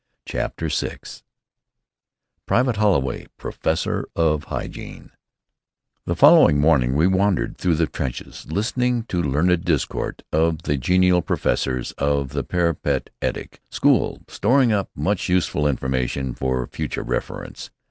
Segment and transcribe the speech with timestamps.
[0.25, 0.97] CHAPTER VI
[2.47, 5.11] PRIVATE HOLLOWAY, PROFESSOR OF HYGIENE
[6.05, 10.77] The following morning we wandered through the trenches listening to the learned discourse of the
[10.77, 17.69] genial professors of the Parapet etic School, storing up much useful information for future reference.